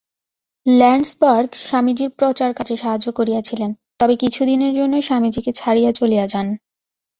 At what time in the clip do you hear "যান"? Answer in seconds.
6.27-6.47